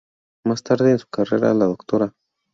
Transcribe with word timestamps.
Más 0.47 0.63
tarde 0.63 0.89
en 0.89 0.97
su 0.97 1.05
carrera, 1.09 1.53
la 1.53 1.67
Dra. 1.91 2.11